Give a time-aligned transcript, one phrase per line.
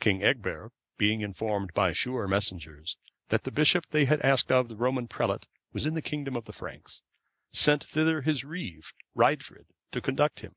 [0.00, 2.96] King Egbert, being informed by sure messengers
[3.28, 6.46] that the bishop they had asked of the Roman prelate was in the kingdom of
[6.46, 7.02] the Franks,
[7.52, 10.56] sent thither his reeve,(533) Raedfrid, to conduct him.